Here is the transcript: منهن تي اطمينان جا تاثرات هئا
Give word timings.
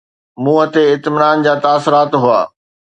منهن 0.43 0.67
تي 0.73 0.81
اطمينان 0.93 1.37
جا 1.45 1.55
تاثرات 1.67 2.11
هئا 2.23 2.41